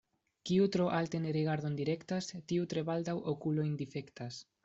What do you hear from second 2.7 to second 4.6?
tre baldaŭ okulojn difektas.